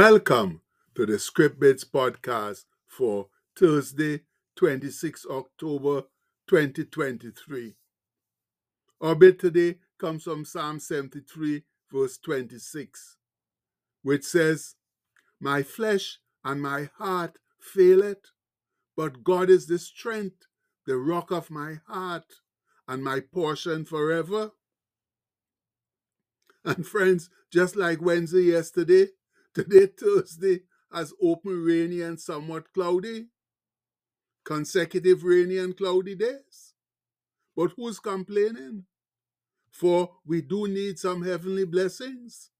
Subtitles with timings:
[0.00, 0.60] Welcome
[0.94, 3.26] to the Script Bits podcast for
[3.58, 4.20] Thursday,
[4.54, 6.02] 26 October
[6.46, 7.74] 2023.
[9.00, 13.16] Our bit today comes from Psalm 73, verse 26,
[14.02, 14.76] which says,
[15.40, 18.30] My flesh and my heart faileth,
[18.96, 20.46] but God is the strength,
[20.86, 22.34] the rock of my heart,
[22.86, 24.52] and my portion forever.
[26.64, 29.08] And friends, just like Wednesday yesterday,
[29.58, 30.60] today Thursday
[30.92, 33.26] has open rainy and somewhat cloudy,
[34.44, 36.74] consecutive rainy and cloudy days.
[37.56, 38.84] But who's complaining?
[39.72, 42.50] For we do need some heavenly blessings.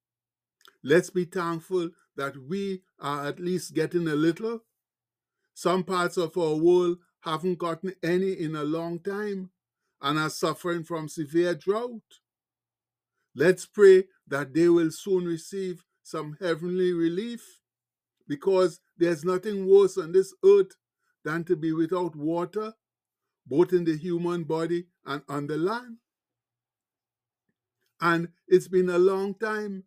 [0.82, 4.64] Let's be thankful that we are at least getting a little.
[5.54, 9.50] Some parts of our world haven't gotten any in a long time
[10.02, 12.02] and are suffering from severe drought.
[13.36, 17.60] Let's pray that they will soon receive some heavenly relief
[18.26, 20.76] because there's nothing worse on this earth
[21.24, 22.72] than to be without water,
[23.46, 25.98] both in the human body and on the land.
[28.00, 29.84] And it's been a long time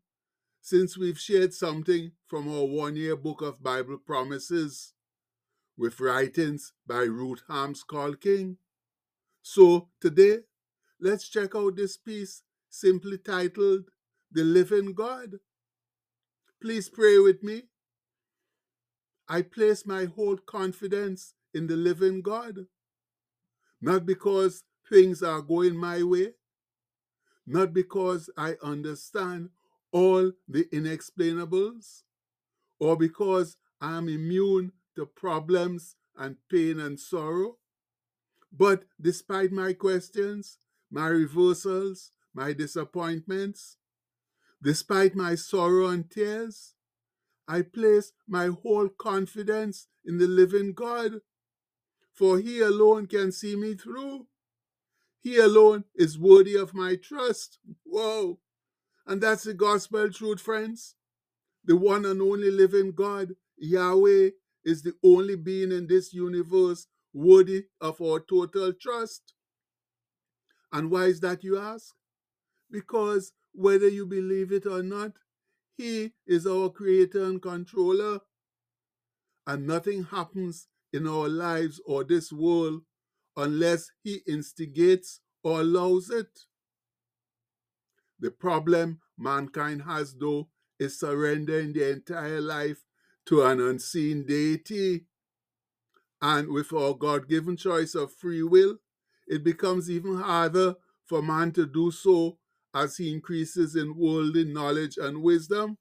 [0.62, 4.94] since we've shared something from our one year book of Bible promises
[5.78, 8.58] with writings by Ruth Harms Calkin.
[9.42, 10.40] So today,
[11.00, 13.86] let's check out this piece simply titled
[14.32, 15.40] The Living God.
[16.62, 17.64] Please pray with me.
[19.28, 22.68] I place my whole confidence in the living God,
[23.82, 26.34] not because things are going my way,
[27.48, 29.50] not because I understand
[29.92, 32.04] all the inexplainables,
[32.80, 37.58] or because I am immune to problems and pain and sorrow.
[38.52, 40.58] But despite my questions,
[40.92, 43.78] my reversals, my disappointments,
[44.64, 46.74] despite my sorrow and tears,
[47.48, 51.22] I place my whole confidence in the living God,
[52.14, 54.28] for He alone can see me through.
[55.20, 57.60] He alone is worthy of my trust.
[57.84, 58.40] Whoa!
[59.06, 60.96] And that's the gospel truth, friends.
[61.66, 64.30] The one and only living God, Yahweh,
[64.64, 69.34] is the only being in this universe worthy of our total trust.
[70.72, 71.94] And why is that, you ask?
[72.70, 75.14] Because whether you believe it or not,
[75.78, 78.20] He is our creator and controller.
[79.48, 82.82] And nothing happens in our lives or this world
[83.36, 86.40] unless He instigates or allows it.
[88.20, 92.86] The problem mankind has, though, is surrendering their entire life
[93.26, 95.06] to an unseen deity.
[96.22, 98.78] And with our God given choice of free will,
[99.28, 100.76] it becomes even harder
[101.06, 102.38] for man to do so
[102.74, 105.78] as he increases in worldly knowledge and wisdom.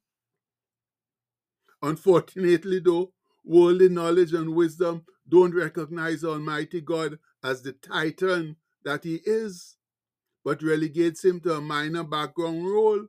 [1.83, 3.13] Unfortunately, though,
[3.45, 9.77] worldly knowledge and wisdom don't recognize Almighty God as the titan that he is,
[10.45, 13.07] but relegates him to a minor background role,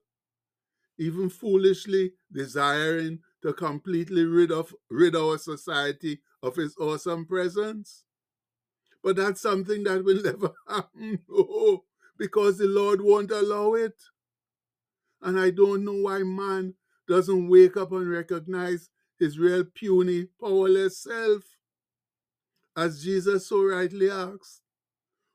[0.97, 8.03] even foolishly desiring to completely rid of rid our society of his awesome presence.
[9.03, 11.19] But that's something that will never happen.
[12.21, 13.95] Because the Lord won't allow it.
[15.23, 16.75] And I don't know why man
[17.07, 21.41] doesn't wake up and recognize his real puny, powerless self.
[22.77, 24.61] As Jesus so rightly asks,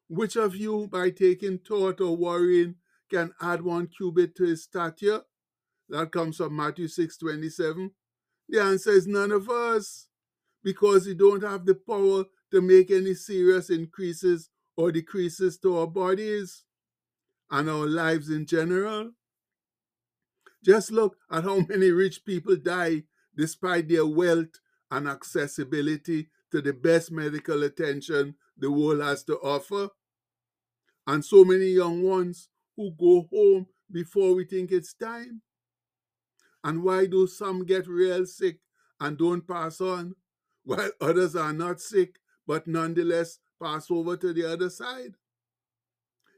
[0.07, 2.77] which of you, by taking thought or worrying,
[3.11, 5.23] can add one cubit to his stature?
[5.89, 7.91] That comes from Matthew 6 27.
[8.49, 10.07] The answer is none of us,
[10.63, 15.89] because we don't have the power to make any serious increases or decreases to our
[15.89, 16.63] bodies
[17.51, 19.13] and our lives in general.
[20.65, 23.05] Just look at how many rich people die
[23.37, 29.91] despite their wealth and accessibility to the best medical attention the world has to offer.
[31.07, 35.43] And so many young ones who go home before we think it's time.
[36.65, 38.59] And why do some get real sick
[39.01, 40.15] and don't pass on,
[40.65, 42.17] while others are not sick
[42.47, 45.15] but nonetheless pass over to the other side?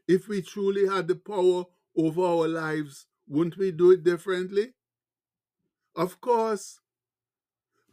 [0.09, 1.65] If we truly had the power
[1.95, 4.73] over our lives, wouldn't we do it differently?
[5.95, 6.79] Of course.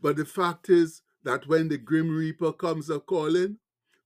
[0.00, 3.58] But the fact is that when the Grim Reaper comes a calling,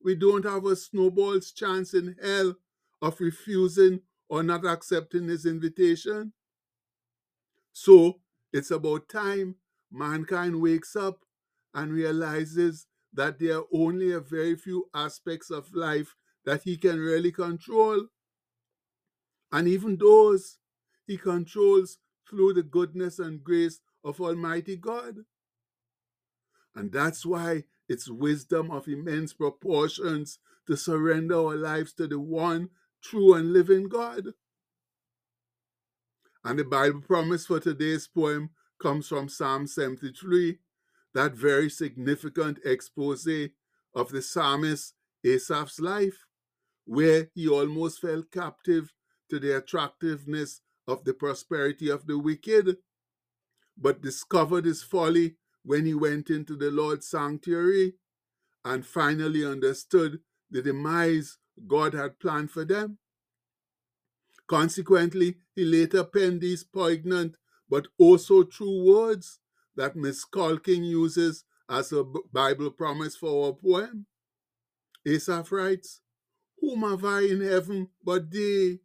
[0.03, 2.57] we don't have a snowball's chance in hell
[3.01, 6.33] of refusing or not accepting his invitation.
[7.73, 8.21] So
[8.53, 9.56] it's about time
[9.93, 11.21] mankind wakes up
[11.75, 16.99] and realizes that there are only a very few aspects of life that he can
[16.99, 18.07] really control.
[19.53, 20.59] And even those
[21.07, 21.99] he controls
[22.29, 25.17] through the goodness and grace of Almighty God.
[26.75, 32.71] And that's why it's wisdom of immense proportions to surrender our lives to the one
[33.03, 34.29] true and living God.
[36.45, 38.51] And the Bible promise for today's poem
[38.81, 40.59] comes from Psalm 73,
[41.13, 43.29] that very significant expose
[43.95, 44.95] of the psalmist
[45.25, 46.27] Asaph's life,
[46.91, 48.93] where he almost fell captive
[49.29, 52.79] to the attractiveness of the prosperity of the wicked,
[53.79, 57.95] but discovered his folly when he went into the Lord's sanctuary
[58.65, 60.19] and finally understood
[60.51, 62.99] the demise God had planned for them.
[64.49, 67.37] Consequently, he later penned these poignant
[67.69, 69.39] but also true words
[69.77, 72.03] that Miss Calkin uses as a
[72.33, 74.07] Bible promise for our poem.
[75.07, 76.01] Asaph writes,
[76.61, 78.81] Whom have I in heaven but thee?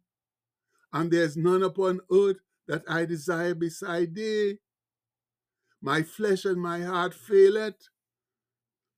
[0.92, 2.38] And there's none upon earth
[2.68, 4.58] that I desire beside thee.
[5.82, 7.88] My flesh and my heart faileth,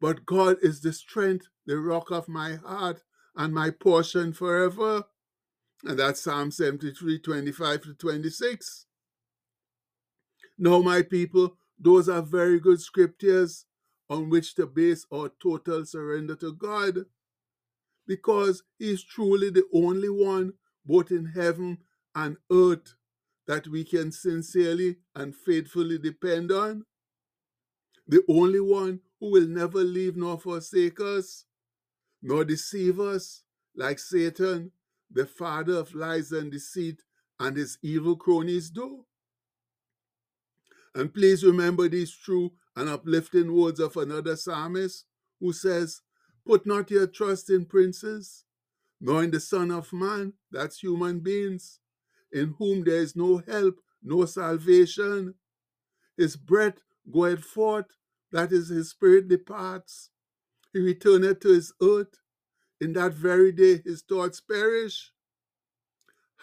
[0.00, 3.02] but God is the strength, the rock of my heart,
[3.36, 5.04] and my portion forever.
[5.84, 8.86] And that's Psalm 73, 25 to 26.
[10.58, 13.66] Now, my people, those are very good scriptures
[14.10, 17.04] on which to base our total surrender to God
[18.08, 21.78] because He is truly the only one, both in heaven
[22.16, 22.94] and earth,
[23.46, 26.84] that we can sincerely and faithfully depend on.
[28.08, 31.44] The only one who will never leave nor forsake us,
[32.20, 33.42] nor deceive us
[33.76, 34.72] like Satan
[35.10, 37.02] the father of lies and deceit,
[37.40, 39.04] and his evil cronies do.
[40.94, 45.04] And please remember these true and uplifting words of another psalmist
[45.40, 46.00] who says,
[46.48, 48.44] Put not your trust in princes,
[49.02, 51.78] nor in the Son of Man, that's human beings,
[52.32, 55.34] in whom there is no help, no salvation.
[56.16, 56.78] His breath
[57.12, 57.88] goeth forth,
[58.32, 60.08] that is, his spirit departs.
[60.72, 62.18] He returneth to his earth,
[62.80, 65.12] in that very day his thoughts perish.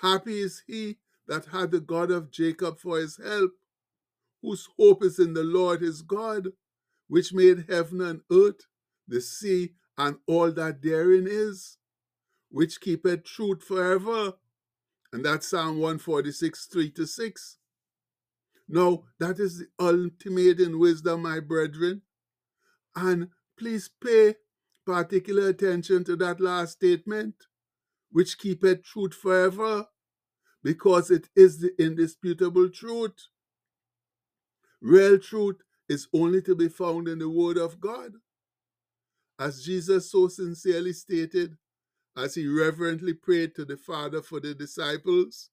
[0.03, 3.53] Happy is he that had the God of Jacob for his help,
[4.43, 6.49] whose hope is in the Lord his God,
[7.07, 8.67] which made heaven and earth,
[9.07, 11.77] the sea, and all that therein is,
[12.49, 14.33] which keepeth truth forever.
[15.13, 17.57] And that's Psalm 146, 3 to 6.
[18.67, 22.01] Now, that is the ultimate in wisdom, my brethren.
[22.95, 24.35] And please pay
[24.85, 27.35] particular attention to that last statement,
[28.11, 29.87] which keepeth truth forever,
[30.63, 33.27] because it is the indisputable truth.
[34.81, 35.57] Real truth
[35.87, 38.13] is only to be found in the Word of God.
[39.37, 41.57] As Jesus so sincerely stated,
[42.17, 45.49] as he reverently prayed to the Father for the disciples,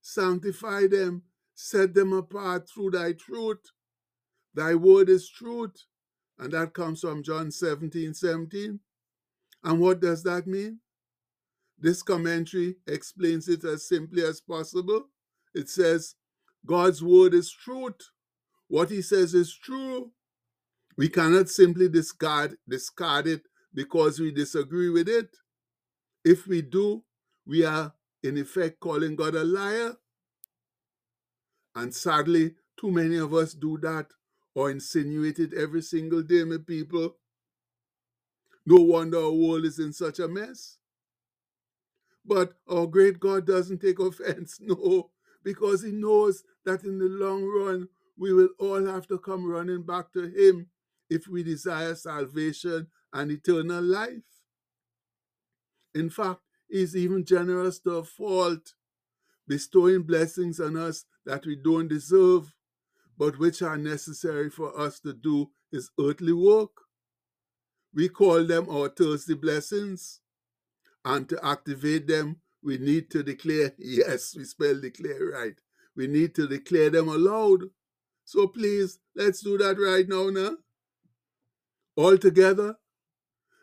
[0.00, 1.22] sanctify them,
[1.54, 3.70] set them apart through thy truth.
[4.54, 5.84] Thy word is truth.
[6.38, 8.80] And that comes from John 17 17.
[9.64, 10.80] And what does that mean?
[11.78, 15.06] This commentary explains it as simply as possible.
[15.54, 16.16] It says,
[16.66, 18.10] God's word is truth.
[18.68, 20.10] What he says is true.
[20.96, 23.42] We cannot simply discard, discard it
[23.74, 25.36] because we disagree with it.
[26.24, 27.02] If we do,
[27.46, 29.96] we are in effect calling God a liar.
[31.74, 34.06] And sadly, too many of us do that
[34.54, 37.16] or insinuate it every single day, my people.
[38.66, 40.76] No wonder our world is in such a mess.
[42.24, 45.10] But our great God doesn't take offense, no,
[45.42, 49.82] because He knows that in the long run, we will all have to come running
[49.82, 50.68] back to Him
[51.12, 54.30] if we desire salvation and eternal life.
[55.94, 58.72] In fact, He's even generous to a fault,
[59.46, 62.50] bestowing blessings on us that we don't deserve
[63.18, 66.70] but which are necessary for us to do his earthly work.
[67.94, 70.20] We call them our Thursday blessings.
[71.04, 75.54] And to activate them, we need to declare, yes, we spell declare right.
[75.96, 77.60] We need to declare them aloud.
[78.24, 80.56] So please, let's do that right now, now.
[81.96, 82.76] All together,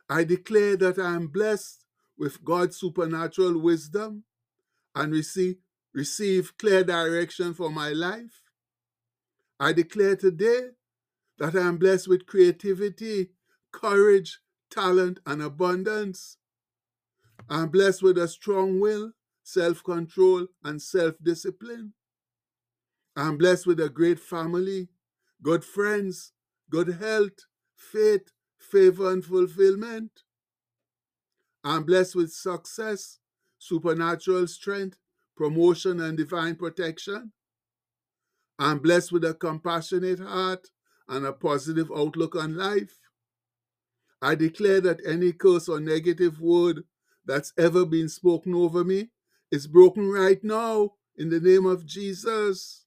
[0.09, 1.85] I declare that I am blessed
[2.17, 4.23] with God's supernatural wisdom
[4.95, 5.57] and receive,
[5.93, 8.43] receive clear direction for my life.
[9.59, 10.69] I declare today
[11.39, 13.29] that I am blessed with creativity,
[13.71, 14.39] courage,
[14.71, 16.37] talent, and abundance.
[17.49, 21.93] I am blessed with a strong will, self control, and self discipline.
[23.15, 24.89] I am blessed with a great family,
[25.43, 26.33] good friends,
[26.69, 27.45] good health,
[27.79, 30.11] faith, favor, and fulfillment.
[31.63, 33.19] I am blessed with success,
[33.57, 34.97] supernatural strength,
[35.35, 37.31] promotion, and divine protection.
[38.59, 40.67] I'm blessed with a compassionate heart
[41.07, 42.99] and a positive outlook on life.
[44.21, 46.83] I declare that any curse or negative word
[47.25, 49.09] that's ever been spoken over me
[49.51, 52.85] is broken right now in the name of Jesus.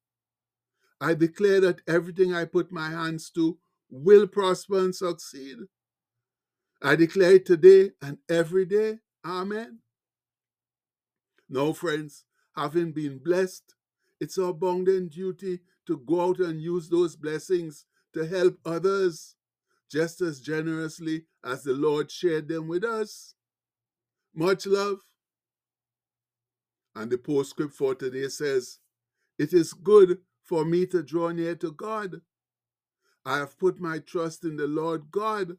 [1.00, 3.58] I declare that everything I put my hands to
[3.92, 5.58] will prosper and succeed.
[6.82, 8.98] I declare it today and every day.
[9.24, 9.78] Amen.
[11.48, 12.24] Now, friends,
[12.56, 13.74] having been blessed,
[14.18, 17.84] it's our bounden duty to go out and use those blessings
[18.14, 19.36] to help others
[19.90, 23.34] just as generously as the Lord shared them with us.
[24.34, 25.00] Much love.
[26.96, 28.78] And the postscript for today says,
[29.38, 32.20] It is good for me to draw near to God.
[33.24, 35.56] I have put my trust in the Lord God,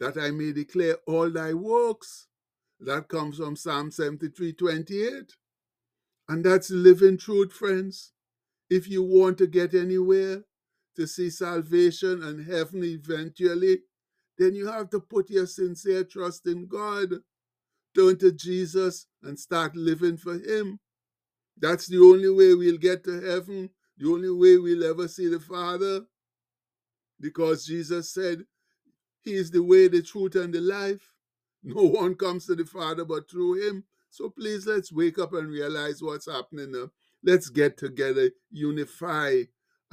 [0.00, 2.28] that I may declare all thy works.
[2.80, 5.34] That comes from Psalm 73 28.
[6.28, 8.12] And that's living truth, friends.
[8.70, 10.44] If you want to get anywhere,
[10.96, 13.78] to see salvation and heaven eventually,
[14.38, 17.10] then you have to put your sincere trust in God.
[17.94, 20.80] Turn to Jesus and start living for Him.
[21.58, 25.40] That's the only way we'll get to heaven, the only way we'll ever see the
[25.40, 26.00] Father.
[27.22, 28.44] Because Jesus said,
[29.22, 31.08] He is the way, the truth, and the life.
[31.64, 33.84] No one comes to the Father but through Him.
[34.10, 36.90] So please let's wake up and realize what's happening now.
[37.22, 39.42] Let's get together, unify,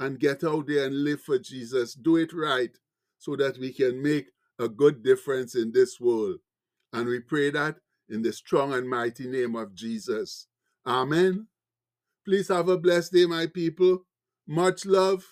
[0.00, 1.94] and get out there and live for Jesus.
[1.94, 2.76] Do it right
[3.18, 6.40] so that we can make a good difference in this world.
[6.92, 7.76] And we pray that
[8.08, 10.48] in the strong and mighty name of Jesus.
[10.84, 11.46] Amen.
[12.24, 14.04] Please have a blessed day, my people.
[14.46, 15.24] Much love.